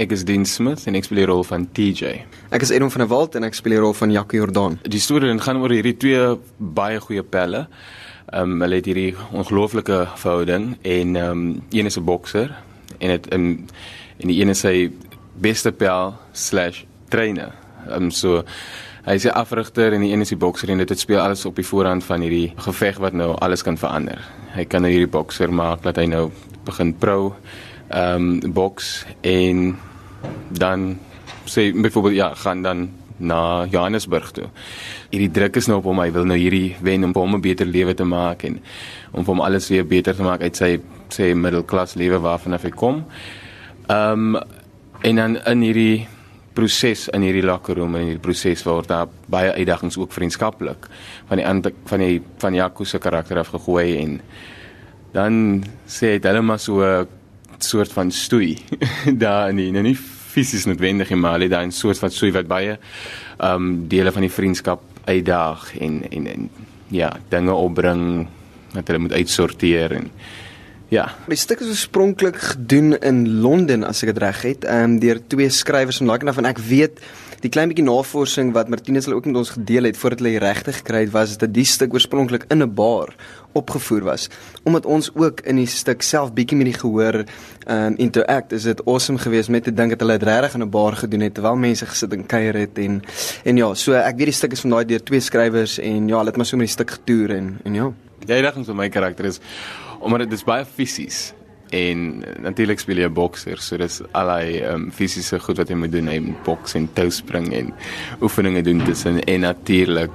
Ek 0.00 0.14
is 0.16 0.22
Dean 0.24 0.46
Smith 0.48 0.86
en 0.88 0.96
ek 0.96 1.04
speel 1.04 1.18
die 1.20 1.26
rol 1.28 1.42
van 1.44 1.66
TJ. 1.76 2.22
Ek 2.56 2.62
is 2.64 2.70
Edwin 2.72 2.88
van 2.88 3.02
der 3.02 3.08
Walt 3.10 3.34
en 3.36 3.44
ek 3.44 3.56
speel 3.58 3.74
die 3.74 3.80
rol 3.82 3.92
van 3.92 4.08
Jacques 4.14 4.38
Jordan. 4.38 4.78
Die 4.88 5.00
storie 5.02 5.34
gaan 5.44 5.58
oor 5.60 5.74
hierdie 5.74 5.92
twee 6.00 6.22
baie 6.56 7.02
goeie 7.04 7.20
pelle. 7.20 7.66
Ehm 8.32 8.54
um, 8.54 8.62
hulle 8.64 8.78
het 8.78 8.88
hierdie 8.88 9.10
ongelooflike 9.36 9.98
verhouding 10.22 10.70
en 10.80 11.18
ehm 11.20 11.42
um, 11.42 11.42
een 11.68 11.90
is 11.90 11.98
'n 12.00 12.04
bokser 12.08 12.48
en 12.98 13.12
dit 13.12 13.26
in 13.28 13.68
en 14.24 14.28
die 14.32 14.40
een 14.40 14.48
is 14.48 14.60
sy 14.64 14.90
beste 15.36 15.70
pel/trainer. 15.72 17.52
Ehm 17.84 18.04
um, 18.04 18.10
so 18.10 18.42
hy 19.04 19.14
is 19.20 19.26
'n 19.26 19.36
afrigter 19.36 19.92
en 19.92 20.00
die 20.00 20.12
een 20.12 20.20
is 20.20 20.32
die 20.32 20.40
bokser 20.40 20.70
en 20.70 20.78
dit 20.78 20.98
speel 20.98 21.20
alles 21.20 21.44
op 21.44 21.56
die 21.56 21.66
voorhand 21.66 22.04
van 22.04 22.20
hierdie 22.20 22.52
geveg 22.56 22.96
wat 22.98 23.12
nou 23.12 23.36
alles 23.38 23.62
kan 23.62 23.76
verander. 23.76 24.18
Hy 24.56 24.64
kan 24.64 24.80
nou 24.80 24.90
hierdie 24.90 25.12
bokser 25.12 25.52
maak 25.52 25.82
dat 25.82 25.96
hy 25.96 26.06
nou 26.06 26.30
begin 26.64 26.94
pro 26.94 27.36
ehm 27.90 28.40
um, 28.44 28.52
boks 28.52 29.04
en 29.20 29.76
dan 30.48 30.98
sê 31.46 31.70
byvoorbeeld 31.72 32.14
ja, 32.14 32.34
gaan 32.34 32.62
dan 32.62 32.88
na 33.20 33.66
Johannesburg 33.70 34.30
toe. 34.32 34.48
Hierdie 35.10 35.30
druk 35.30 35.56
is 35.60 35.68
nou 35.68 35.78
op 35.80 35.88
hom, 35.90 36.00
hy 36.00 36.10
wil 36.14 36.24
nou 36.28 36.38
hierdie 36.40 36.76
wen 36.80 37.04
om 37.04 37.12
hom 37.14 37.36
'n 37.36 37.40
beter 37.40 37.66
lewe 37.66 37.94
te 37.94 38.04
maak 38.04 38.44
en 38.44 38.60
om 39.12 39.24
hom 39.24 39.40
alles 39.40 39.68
weer 39.68 39.84
beter 39.86 40.16
te 40.16 40.22
maak 40.22 40.40
uit 40.42 40.56
sy 40.56 40.80
sê 41.08 41.34
middelklas 41.34 41.94
lewe 41.94 42.18
waarvan 42.18 42.52
hy 42.52 42.70
kom. 42.70 43.04
Ehm 43.88 44.36
um, 44.36 44.42
en 45.02 45.16
dan 45.16 45.36
in 45.46 45.62
hierdie 45.62 46.08
proses 46.52 47.08
in 47.08 47.22
hierdie 47.22 47.44
locker 47.46 47.76
room 47.76 47.94
en 47.94 48.02
hierdie 48.02 48.22
proses 48.22 48.62
word 48.66 48.88
daar 48.88 49.08
baie 49.30 49.52
uitdagings 49.52 49.96
ook 49.96 50.12
vriendskaplik 50.12 50.88
van 51.28 51.40
die 51.40 51.72
van 51.86 51.98
die 51.98 52.22
van 52.38 52.54
Jaco 52.54 52.84
se 52.84 52.98
karakter 52.98 53.38
af 53.38 53.48
gegooi 53.54 53.96
en 53.96 54.20
dan 55.12 55.64
sê 55.86 56.16
hy 56.16 56.20
hulle 56.22 56.42
maar 56.42 56.58
so 56.58 57.06
soort 57.64 57.92
van 57.92 58.10
stoei 58.10 58.56
daar 59.24 59.50
in 59.50 59.56
die, 59.56 59.70
nou 59.72 59.82
nie 59.82 59.96
fisies 60.30 60.66
noodwendig 60.66 61.10
maar 61.10 61.38
hulle 61.38 61.48
daar 61.48 61.66
'n 61.66 61.72
soort 61.74 61.98
van 61.98 62.10
stoei 62.10 62.32
wat 62.32 62.46
baie 62.46 62.78
ehm 63.38 63.54
um, 63.54 63.88
dele 63.88 64.12
van 64.12 64.22
die 64.22 64.32
vriendskap 64.32 64.82
uitdaag 65.04 65.78
en 65.78 66.02
en 66.10 66.26
en 66.26 66.50
ja 66.88 67.16
dinge 67.28 67.52
opbring 67.52 68.28
wat 68.72 68.86
hulle 68.86 68.98
moet 69.06 69.12
uitsorteer 69.12 69.92
en 69.92 70.10
Ja. 70.90 71.04
Die 71.30 71.36
stuk 71.38 71.60
is 71.62 71.68
oorspronklik 71.70 72.36
gedoen 72.36 72.96
in 72.98 73.40
Londen 73.40 73.84
as 73.86 74.02
ek 74.02 74.10
dit 74.10 74.18
reg 74.18 74.40
het, 74.42 74.64
ehm 74.64 74.82
um, 74.82 74.98
deur 74.98 75.20
twee 75.30 75.48
skrywers 75.48 76.00
van 76.02 76.10
daai 76.10 76.34
en 76.36 76.50
ek 76.50 76.58
weet 76.58 76.98
die 77.40 77.48
klein 77.48 77.70
bietjie 77.70 77.84
navorsing 77.86 78.50
wat 78.52 78.68
Martinus 78.68 79.06
hulle 79.08 79.16
ook 79.16 79.28
met 79.30 79.38
ons 79.40 79.52
gedeel 79.54 79.88
het 79.88 79.96
voordat 79.96 80.20
hulle 80.20 80.40
regtig 80.42 80.80
gekry 80.82 81.06
het 81.06 81.12
was 81.14 81.38
dat 81.40 81.54
die 81.56 81.64
stuk 81.64 81.94
oorspronklik 81.96 82.44
in 82.52 82.62
'n 82.62 82.74
bar 82.74 83.14
opgevoer 83.52 84.04
was. 84.04 84.28
Omdat 84.64 84.86
ons 84.86 85.10
ook 85.14 85.40
in 85.40 85.56
die 85.56 85.66
stuk 85.66 86.02
self 86.02 86.32
bietjie 86.32 86.56
met 86.56 86.66
die 86.66 86.78
gehoor 86.78 87.24
um, 87.66 87.96
interact, 87.96 88.52
is 88.52 88.62
dit 88.62 88.86
awesome 88.86 89.18
geweest 89.18 89.48
met 89.48 89.64
te 89.64 89.72
dink 89.72 89.90
dat 89.90 90.00
hulle 90.00 90.18
dit 90.18 90.28
regtig 90.28 90.54
in 90.54 90.62
'n 90.62 90.70
bar 90.70 90.92
gedoen 90.92 91.20
het 91.20 91.34
terwyl 91.34 91.56
mense 91.56 91.86
gesit 91.86 92.12
en 92.12 92.26
kuier 92.26 92.54
het 92.54 92.78
en 92.78 93.02
en 93.44 93.56
ja, 93.56 93.74
so 93.74 93.92
ek 93.92 94.16
weet 94.16 94.26
die 94.26 94.32
stuk 94.32 94.52
is 94.52 94.60
van 94.60 94.70
daai 94.70 94.84
deur 94.84 95.02
twee 95.02 95.20
skrywers 95.20 95.78
en 95.78 96.08
ja, 96.08 96.16
hulle 96.16 96.28
het 96.28 96.36
maar 96.36 96.46
so 96.46 96.56
met 96.56 96.66
die 96.66 96.72
stuk 96.72 96.90
getoer 96.90 97.30
en 97.30 97.58
en 97.64 97.74
ja. 97.74 97.92
Die 98.26 98.34
uitdaging 98.34 98.66
vir 98.66 98.74
my 98.74 98.88
karakter 98.88 99.24
is 99.24 99.40
omdat 100.00 100.18
dit 100.18 100.32
is 100.32 100.44
baie 100.44 100.64
fisies 100.64 101.32
en 101.70 102.24
natuurlik 102.42 102.80
speel 102.80 103.02
jy 103.02 103.08
'n 103.08 103.14
bokser 103.14 103.58
so 103.58 103.76
dis 103.76 104.00
allei 104.12 104.62
um, 104.62 104.90
fisiese 104.90 105.38
goed 105.38 105.56
wat 105.56 105.68
jy 105.68 105.76
moet 105.76 105.92
doen 105.92 106.08
en 106.08 106.36
boks 106.44 106.74
en 106.74 106.88
toe 106.94 107.10
spring 107.10 107.52
en 107.54 107.72
oefeninge 108.20 108.62
doen 108.62 108.84
tussen 108.84 109.20
en 109.24 109.40
natuurlik 109.40 110.12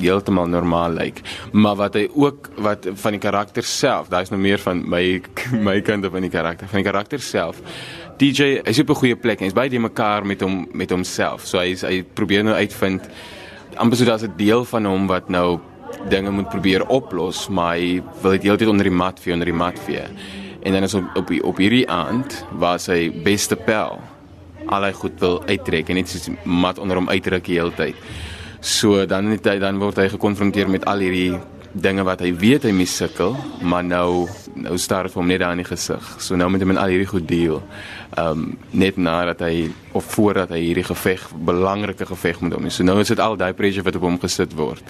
heeltemal 0.00 0.46
normaal 0.46 0.90
lyk 0.90 1.20
like. 1.20 1.22
maar 1.52 1.76
wat 1.76 1.94
hy 1.94 2.08
ook 2.14 2.50
wat 2.56 2.86
van 2.94 3.12
die 3.12 3.20
karakter 3.20 3.62
self 3.62 4.08
daai 4.08 4.22
is 4.22 4.30
nou 4.30 4.40
meer 4.40 4.58
van 4.58 4.88
my 4.88 5.22
my 5.68 5.80
kant 5.80 6.06
van 6.06 6.20
die 6.20 6.30
karakter 6.30 6.68
van 6.68 6.82
die 6.82 6.90
karakter 6.90 7.20
self 7.20 7.60
DJ 8.18 8.60
is 8.64 8.78
op 8.78 8.90
'n 8.90 8.94
goeie 8.94 9.16
plek 9.16 9.40
hy's 9.40 9.52
baie 9.52 9.70
die 9.70 9.80
mekaar 9.80 10.26
met 10.26 10.40
hom 10.40 10.68
met 10.72 10.90
homself 10.90 11.46
so 11.46 11.58
hy 11.58 11.74
hy 11.74 12.02
probeer 12.02 12.44
nou 12.44 12.54
uitvind 12.54 13.08
amper 13.76 13.96
so 13.96 14.04
daar's 14.04 14.24
'n 14.24 14.36
deel 14.36 14.64
van 14.64 14.84
hom 14.84 15.06
wat 15.06 15.28
nou 15.28 15.60
dinge 16.08 16.30
moet 16.30 16.48
probeer 16.48 16.86
oplos, 16.86 17.48
maar 17.48 17.76
hy 17.76 18.00
wil 18.22 18.36
dit 18.36 18.48
heeltyd 18.48 18.70
onder 18.70 18.88
die 18.88 18.94
mat 18.94 19.20
vee, 19.20 19.34
onder 19.34 19.50
die 19.50 19.56
mat 19.56 19.78
vee. 19.86 20.04
En 20.62 20.72
dan 20.72 20.82
is 20.82 20.94
op 20.94 21.16
op, 21.16 21.30
op 21.42 21.56
hierdie 21.56 21.86
aand 21.90 22.44
waar 22.52 22.80
sy 22.80 23.08
beste 23.24 23.56
pel 23.56 24.00
al 24.70 24.84
hy 24.86 24.92
goed 24.94 25.16
wil 25.22 25.40
uittrek 25.48 25.88
en 25.88 25.98
net 25.98 26.10
so 26.12 26.34
mat 26.44 26.78
onder 26.78 27.00
hom 27.00 27.08
uitdruk 27.08 27.46
die 27.46 27.56
hele 27.58 27.74
tyd. 27.74 27.96
So 28.60 29.06
dan 29.08 29.30
net 29.32 29.46
hy 29.48 29.56
dan 29.62 29.80
word 29.80 29.98
hy 30.02 30.10
gekonfronteer 30.12 30.68
met 30.70 30.84
al 30.90 31.02
hierdie 31.02 31.38
dinge 31.70 32.02
wat 32.02 32.20
hy 32.24 32.32
weet 32.34 32.64
hy 32.66 32.72
missukkel, 32.74 33.36
maar 33.62 33.84
nou 33.86 34.26
nou 34.60 34.76
staar 34.78 35.06
dit 35.06 35.14
hom 35.14 35.28
net 35.30 35.40
daar 35.40 35.54
in 35.54 35.62
die 35.62 35.68
gesig. 35.68 36.02
So 36.20 36.36
nou 36.36 36.50
moet 36.50 36.64
hy 36.64 36.68
met 36.72 36.80
al 36.82 36.92
hierdie 36.92 37.08
goed 37.08 37.28
deel. 37.30 37.62
Ehm 38.18 38.42
um, 38.42 38.58
net 38.70 38.98
nadat 38.98 39.46
hy 39.46 39.70
of 39.96 40.04
voordat 40.14 40.50
hy 40.50 40.60
hierdie 40.64 40.86
geveg, 40.86 41.28
belangrike 41.46 42.06
geveg 42.06 42.42
moet 42.42 42.56
doen. 42.56 42.70
So 42.70 42.84
nou 42.84 42.98
is 43.00 43.14
dit 43.14 43.22
al 43.22 43.38
daai 43.38 43.54
pressure 43.54 43.86
wat 43.86 43.96
op 43.96 44.06
hom 44.08 44.20
gesit 44.20 44.54
word 44.58 44.84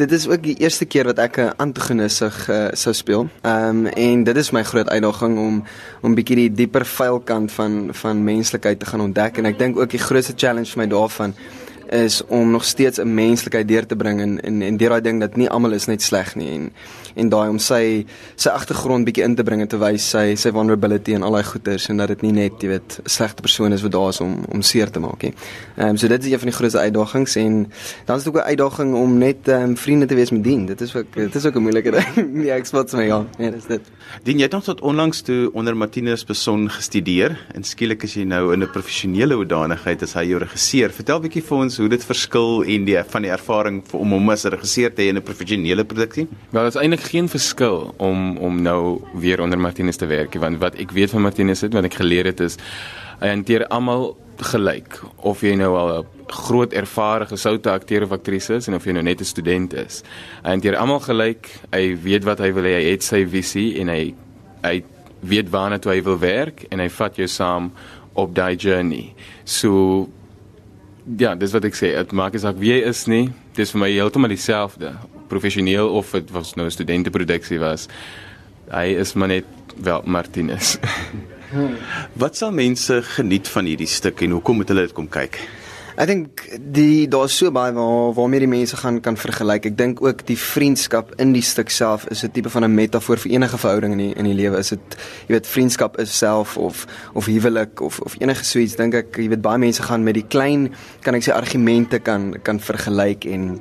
dit 0.00 0.12
is 0.12 0.26
ook 0.28 0.42
die 0.42 0.56
eerste 0.64 0.84
keer 0.84 1.04
wat 1.12 1.18
ek 1.18 1.36
'n 1.38 1.52
antagonis 1.56 2.20
uh, 2.22 2.68
sou 2.72 2.94
speel. 2.94 3.28
Ehm 3.42 3.86
um, 3.86 3.86
en 3.86 4.24
dit 4.24 4.36
is 4.36 4.50
my 4.50 4.62
groot 4.64 4.88
uitdaging 4.88 5.38
om 5.38 5.64
om 6.00 6.14
bietjie 6.14 6.36
die 6.36 6.52
dieper 6.52 6.86
vuil 6.86 7.20
kant 7.20 7.52
van 7.52 7.88
van 7.92 8.24
menslikheid 8.24 8.78
te 8.80 8.86
gaan 8.86 9.00
ontdek 9.00 9.38
en 9.38 9.44
ek 9.44 9.58
dink 9.58 9.78
ook 9.78 9.90
die 9.90 10.04
grootste 10.08 10.32
challenge 10.36 10.72
vir 10.72 10.82
my 10.82 10.88
daarvan 10.88 11.34
is 11.36 11.59
om 12.26 12.50
nog 12.50 12.64
steeds 12.64 12.98
'n 12.98 13.14
menslikheid 13.14 13.68
deur 13.68 13.86
te 13.86 13.96
bring 13.96 14.20
en 14.20 14.40
en 14.40 14.62
en 14.62 14.76
deur 14.76 14.88
daai 14.88 15.00
ding 15.00 15.20
dat 15.20 15.36
nie 15.36 15.48
almal 15.48 15.72
is 15.72 15.86
net 15.86 16.02
sleg 16.02 16.34
nie 16.34 16.50
en 16.50 16.72
en 17.14 17.28
daai 17.28 17.48
om 17.48 17.58
sy 17.58 18.06
sy 18.36 18.48
agtergrond 18.48 19.04
bietjie 19.04 19.24
in 19.24 19.34
te 19.34 19.42
bring 19.42 19.60
en 19.60 19.68
te 19.68 19.78
wys 19.78 20.10
sy 20.10 20.34
sy 20.34 20.52
vulnerability 20.54 21.14
en 21.14 21.22
al 21.22 21.32
daai 21.38 21.44
goeters 21.44 21.88
en 21.88 21.96
dat 21.96 22.08
dit 22.08 22.22
nie 22.22 22.32
net 22.32 22.62
jy 22.62 22.68
weet 22.68 22.98
slegte 23.04 23.42
persoon 23.42 23.72
is 23.72 23.82
wat 23.82 23.92
daar 23.92 24.08
is 24.08 24.20
om 24.20 24.44
om 24.48 24.62
seer 24.62 24.90
te 24.90 25.00
maak 25.00 25.22
nie. 25.22 25.32
Ehm 25.76 25.88
um, 25.88 25.96
so 25.96 26.08
dit 26.08 26.24
is 26.24 26.32
een 26.32 26.38
van 26.38 26.50
die 26.50 26.56
grootste 26.56 26.78
uitdagings 26.78 27.36
en 27.36 27.72
dan 28.06 28.16
is 28.16 28.24
dit 28.24 28.34
ook 28.34 28.40
'n 28.40 28.48
uitdaging 28.52 28.94
om 28.94 29.18
net 29.18 29.48
ehm 29.48 29.62
um, 29.62 29.76
vriende 29.76 30.06
te 30.06 30.14
wees 30.14 30.30
met 30.30 30.44
dien. 30.44 30.66
Dit 30.66 30.80
is 30.80 30.94
ook 30.96 31.14
dit 31.14 31.34
is 31.34 31.46
ook 31.46 31.56
'n 31.56 31.62
moeilike 31.62 31.90
ding. 31.90 32.44
ja, 32.44 32.54
ek 32.60 32.66
spots 32.66 32.92
my 32.92 33.06
ja. 33.06 33.26
Ja, 33.38 33.50
dis 33.50 33.66
dit. 33.66 33.80
Dien 34.22 34.36
jy 34.36 34.42
het 34.42 34.52
nog 34.52 34.64
tot 34.64 34.80
onlangs 34.80 35.20
toe 35.20 35.50
onder 35.52 35.76
Martinus 35.76 36.24
Beson 36.24 36.70
gestudeer 36.70 37.38
en 37.54 37.64
skielik 37.64 38.02
is 38.02 38.14
jy 38.14 38.24
nou 38.24 38.52
in 38.52 38.62
'n 38.62 38.70
professionele 38.70 39.34
hoedanigheid 39.34 40.02
as 40.02 40.14
hy 40.14 40.24
jou 40.28 40.38
regisseur. 40.38 40.90
Vertel 40.90 41.20
bietjie 41.20 41.42
vir 41.42 41.56
ons 41.56 41.79
hoe 41.80 41.88
dit 41.88 42.04
verskil 42.04 42.62
en 42.62 42.84
die 42.84 42.98
van 43.12 43.26
die 43.26 43.32
ervaring 43.32 43.82
om 43.96 44.12
hom 44.16 44.30
as 44.30 44.44
regisseur 44.44 44.92
te 44.94 45.02
hê 45.02 45.08
in 45.10 45.16
'n 45.16 45.22
professionele 45.22 45.84
produksie? 45.84 46.28
Wel, 46.50 46.64
dit 46.64 46.74
is 46.74 46.80
eintlik 46.80 47.06
geen 47.10 47.28
verskil 47.28 47.94
om 47.98 48.36
om 48.38 48.62
nou 48.62 49.00
weer 49.14 49.40
onder 49.40 49.58
Martinus 49.58 49.96
te 49.96 50.06
werk, 50.06 50.34
want 50.34 50.58
wat 50.58 50.74
ek 50.74 50.90
weet 50.90 51.10
van 51.10 51.22
Martinus 51.22 51.60
het 51.60 51.72
wat 51.72 51.84
ek 51.84 51.94
geleer 51.94 52.24
het 52.24 52.40
is 52.40 52.56
hy 53.20 53.28
hanteer 53.28 53.66
almal 53.68 54.16
gelyk 54.40 54.96
of 55.28 55.42
jy 55.44 55.54
nou 55.60 55.74
al 55.76 55.90
'n 56.00 56.06
groot 56.30 56.72
ervare 56.72 57.26
gesoute 57.26 57.70
akteur 57.70 58.02
of 58.02 58.12
aktrise 58.12 58.54
is 58.54 58.68
en 58.68 58.74
of 58.74 58.84
jy 58.84 58.92
nou 58.92 59.02
net 59.02 59.20
'n 59.20 59.24
student 59.24 59.74
is. 59.74 60.02
Hy 60.42 60.50
hanteer 60.50 60.76
almal 60.76 61.00
gelyk. 61.00 61.48
Hy 61.72 61.96
weet 62.02 62.24
wat 62.24 62.38
hy 62.38 62.52
wil 62.52 62.64
hê. 62.64 62.74
Hy 62.80 62.90
het 62.90 63.02
sy 63.02 63.26
visie 63.26 63.78
en 63.80 63.88
hy 63.88 64.14
hy 64.62 64.82
weet 65.20 65.50
waarna 65.50 65.78
toe 65.78 65.92
hy 65.92 66.02
wil 66.02 66.18
werk 66.18 66.64
en 66.70 66.78
hy 66.78 66.88
vat 66.88 67.16
jou 67.16 67.26
saam 67.26 67.72
op 68.14 68.34
daai 68.34 68.56
journey. 68.56 69.14
So 69.44 70.08
ja, 71.18 71.34
dis 71.34 71.52
wat 71.52 71.64
ek 71.64 71.76
sê, 71.78 71.92
dit 71.96 72.12
maak 72.12 72.34
nie 72.34 72.42
saak 72.42 72.58
wie 72.60 72.72
jy 72.72 72.80
is 72.90 73.06
nie. 73.10 73.30
Dis 73.56 73.72
vir 73.74 73.82
my 73.84 73.90
heeltemal 73.90 74.32
dieselfde, 74.32 74.92
professioneel 75.30 75.88
of 75.88 76.12
dit 76.12 76.30
was 76.34 76.54
nou 76.56 76.66
'n 76.66 76.70
studenteproduksie 76.70 77.58
was. 77.58 77.88
Hy 78.70 78.96
is 78.98 79.14
maar 79.14 79.28
net 79.28 79.46
wel 79.76 80.02
Martinus. 80.04 80.78
wat 82.22 82.36
sal 82.36 82.52
mense 82.52 83.02
geniet 83.02 83.48
van 83.48 83.64
hierdie 83.64 83.86
stuk 83.86 84.22
en 84.22 84.30
hoekom 84.30 84.56
moet 84.56 84.68
hulle 84.68 84.86
dit 84.86 84.92
kom 84.92 85.08
kyk? 85.08 85.40
Ek 86.00 86.08
dink 86.08 86.42
die 86.72 87.04
daar's 87.12 87.34
so 87.36 87.50
baie 87.52 87.74
waar 87.76 88.14
waarmee 88.16 88.40
die 88.40 88.48
mense 88.48 88.76
gaan 88.80 89.02
kan 89.04 89.18
vergelyk. 89.20 89.66
Ek 89.68 89.74
dink 89.76 89.98
ook 90.00 90.22
die 90.24 90.38
vriendskap 90.40 91.10
in 91.20 91.34
die 91.36 91.44
stuk 91.44 91.68
self 91.68 92.06
is 92.08 92.24
'n 92.24 92.32
tipe 92.32 92.48
van 92.48 92.64
'n 92.64 92.74
metafoor 92.74 93.18
vir 93.18 93.32
enige 93.32 93.58
verhouding 93.58 93.92
in 93.92 93.98
die, 93.98 94.14
in 94.14 94.24
die 94.24 94.34
lewe. 94.34 94.56
Is 94.56 94.70
dit 94.70 94.96
jy 95.28 95.34
weet 95.34 95.46
vriendskap 95.46 95.98
is 96.00 96.16
self 96.16 96.56
of 96.56 96.86
of 97.12 97.26
huwelik 97.26 97.80
of 97.80 98.00
of 98.00 98.16
enige 98.18 98.44
so 98.44 98.58
iets 98.58 98.76
dink 98.76 98.94
ek 98.94 99.16
jy 99.16 99.28
weet 99.28 99.42
baie 99.42 99.58
mense 99.58 99.82
gaan 99.82 100.02
met 100.02 100.14
die 100.14 100.26
klein 100.28 100.72
kan 101.02 101.14
ek 101.14 101.22
sê 101.22 101.32
argumente 101.32 101.98
kan 101.98 102.40
kan 102.42 102.60
vergelyk 102.60 103.24
en 103.24 103.60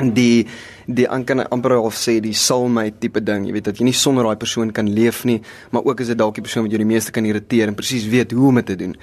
die 0.00 0.46
die 0.86 1.06
kan 1.26 1.42
amper 1.50 1.72
al 1.74 1.90
sê 1.90 2.20
die 2.22 2.34
soulmate 2.34 3.00
tipe 3.02 3.20
ding, 3.20 3.46
jy 3.48 3.52
weet 3.56 3.64
dat 3.64 3.78
jy 3.80 3.88
nie 3.88 3.94
sonder 3.96 4.22
daai 4.22 4.38
persoon 4.38 4.70
kan 4.70 4.86
leef 4.86 5.24
nie, 5.26 5.40
maar 5.74 5.82
ook 5.82 6.00
is 6.00 6.12
dit 6.12 6.18
dalk 6.18 6.36
die 6.38 6.44
persoon 6.46 6.62
wat 6.62 6.70
jou 6.70 6.78
die 6.78 6.86
meeste 6.86 7.10
kan 7.10 7.26
irriteer 7.26 7.72
en 7.72 7.74
presies 7.74 8.06
weet 8.06 8.30
hoe 8.36 8.52
om 8.52 8.60
dit 8.60 8.68
te 8.70 8.76
doen. 8.76 8.94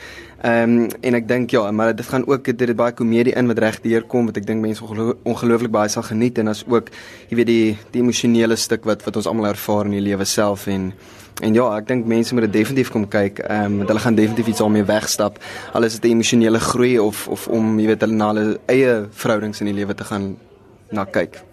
Ehm 0.43 0.77
um, 0.77 0.87
en 1.01 1.15
ek 1.19 1.27
dink 1.27 1.51
ja, 1.51 1.71
maar 1.71 1.95
dit 1.95 2.07
gaan 2.07 2.23
ook 2.27 2.45
dit 2.45 2.67
het 2.67 2.75
baie 2.75 2.95
komedie 2.95 3.33
in 3.35 3.51
wat 3.51 3.59
reg 3.59 3.81
deurkom 3.83 4.31
wat 4.31 4.37
ek 4.39 4.47
dink 4.47 4.63
mense 4.63 4.83
ongelooflik 5.23 5.71
baie 5.71 5.89
sal 5.89 6.03
geniet 6.07 6.39
en 6.39 6.47
as 6.51 6.63
ook 6.67 6.87
jy 7.29 7.37
weet 7.41 7.51
die 7.51 7.75
die 7.91 8.01
emosionele 8.01 8.55
stuk 8.55 8.87
wat 8.87 9.03
wat 9.03 9.19
ons 9.19 9.27
almal 9.27 9.51
ervaar 9.51 9.85
in 9.85 9.97
die 9.97 10.07
lewe 10.07 10.25
self 10.25 10.67
en 10.67 10.93
en 11.41 11.55
ja, 11.57 11.65
ek 11.79 11.87
dink 11.89 12.05
mense 12.07 12.35
moet 12.35 12.45
dit 12.45 12.59
definitief 12.61 12.91
kom 12.93 13.07
kyk. 13.09 13.43
Ehm 13.43 13.81
um, 13.81 13.87
hulle 13.87 13.99
gaan 13.99 14.15
definitief 14.15 14.53
iets 14.53 14.63
daarmee 14.63 14.87
wegstap. 14.87 15.39
Al 15.73 15.83
is 15.83 15.99
dit 15.99 16.11
emosionele 16.11 16.59
groei 16.59 16.97
of 16.99 17.27
of 17.27 17.47
om 17.47 17.79
jy 17.79 17.91
weet 17.91 18.07
hulle 18.07 18.15
na 18.15 18.31
hulle 18.31 18.57
eie 18.71 19.05
verhoudings 19.11 19.59
in 19.59 19.71
die 19.73 19.79
lewe 19.81 19.95
te 19.95 20.07
gaan 20.07 20.35
na 20.93 21.05
kyk. 21.05 21.52